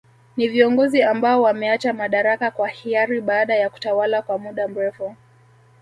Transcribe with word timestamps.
Ni 0.37 0.47
viongozi 0.47 1.03
ambao 1.03 1.41
wameacha 1.41 1.93
madaraka 1.93 2.51
kwa 2.51 2.67
hiari 2.67 3.21
baada 3.21 3.55
ya 3.55 3.69
kutawala 3.69 4.21
kwa 4.21 4.37
muda 4.37 4.67
mrefu 4.67 5.15